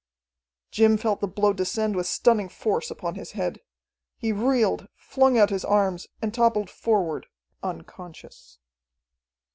Jim 0.71 0.97
felt 0.97 1.19
the 1.21 1.27
blow 1.27 1.53
descend 1.53 1.95
with 1.95 2.07
stunning 2.07 2.49
force 2.49 2.89
upon 2.89 3.13
his 3.13 3.33
head. 3.33 3.61
He 4.17 4.31
reeled, 4.31 4.87
flung 4.95 5.37
out 5.37 5.51
his 5.51 5.63
arms, 5.63 6.07
and 6.23 6.33
toppled 6.33 6.71
forward, 6.71 7.27
unconscious.... 7.61 8.57